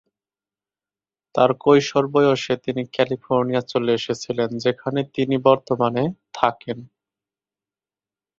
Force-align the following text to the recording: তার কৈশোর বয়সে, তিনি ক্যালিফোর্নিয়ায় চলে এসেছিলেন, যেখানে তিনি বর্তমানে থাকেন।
তার 1.35 1.51
কৈশোর 1.59 2.05
বয়সে, 2.07 2.53
তিনি 2.57 2.81
ক্যালিফোর্নিয়ায় 2.93 3.67
চলে 3.67 3.91
এসেছিলেন, 3.93 4.49
যেখানে 4.57 4.99
তিনি 5.15 5.35
বর্তমানে 5.43 6.03
থাকেন। 6.33 6.77